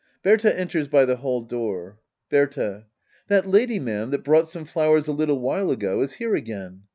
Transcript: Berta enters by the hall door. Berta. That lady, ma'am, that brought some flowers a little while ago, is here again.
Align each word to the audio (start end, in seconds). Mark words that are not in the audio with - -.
Berta 0.23 0.51
enters 0.59 0.87
by 0.87 1.05
the 1.05 1.17
hall 1.17 1.41
door. 1.41 1.99
Berta. 2.31 2.85
That 3.27 3.45
lady, 3.45 3.77
ma'am, 3.79 4.09
that 4.09 4.23
brought 4.23 4.49
some 4.49 4.65
flowers 4.65 5.07
a 5.07 5.11
little 5.13 5.39
while 5.39 5.69
ago, 5.69 6.01
is 6.01 6.13
here 6.13 6.33
again. 6.33 6.85